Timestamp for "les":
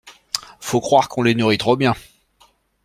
1.21-1.35